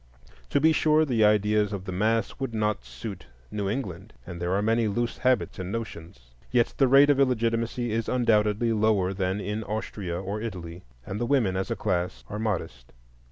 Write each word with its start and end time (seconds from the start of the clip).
To 0.49 0.59
be 0.59 0.71
sure, 0.71 1.05
the 1.05 1.23
ideas 1.23 1.71
of 1.71 1.85
the 1.85 1.91
mass 1.91 2.39
would 2.39 2.55
not 2.55 2.83
suit 2.85 3.27
New 3.51 3.69
England, 3.69 4.13
and 4.25 4.41
there 4.41 4.55
are 4.55 4.61
many 4.63 4.87
loose 4.87 5.19
habits 5.19 5.59
and 5.59 5.71
notions. 5.71 6.31
Yet 6.49 6.73
the 6.77 6.87
rate 6.87 7.11
of 7.11 7.19
illegitimacy 7.19 7.91
is 7.91 8.09
undoubtedly 8.09 8.73
lower 8.73 9.13
than 9.13 9.39
in 9.39 9.63
Austria 9.63 10.19
or 10.19 10.41
Italy, 10.41 10.81
and 11.05 11.19
the 11.21 11.27
women 11.27 11.55
as 11.55 11.69
a 11.69 11.75
class 11.75 12.23
are 12.29 12.39
modest. 12.39 12.93